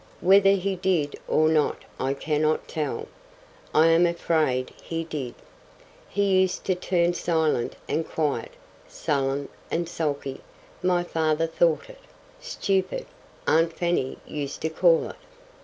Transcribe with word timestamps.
Whether 0.21 0.53
he 0.53 0.77
did 0.77 1.15
or 1.27 1.47
not 1.47 1.77
I 1.99 2.15
cannot 2.15 2.67
tell. 2.67 3.07
I 3.71 3.85
am 3.89 4.07
afraid 4.07 4.71
he 4.81 5.03
did. 5.03 5.35
He 6.09 6.41
used 6.41 6.65
to 6.65 6.73
turn 6.73 7.13
silent 7.13 7.75
and 7.87 8.03
quiet—sullen 8.09 9.47
and 9.69 9.87
sulky, 9.87 10.41
my 10.81 11.03
father 11.03 11.45
thought 11.45 11.87
it: 11.87 11.99
stupid, 12.39 13.05
aunt 13.45 13.73
Fanny 13.73 14.17
used 14.25 14.61
to 14.61 14.69
call 14.71 15.07
it. 15.11 15.15